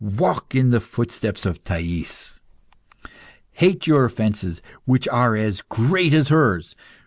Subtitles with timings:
[0.03, 2.39] Walk in the footsteps of Thais.
[3.51, 6.75] Hate your offenses, which are as great as hers.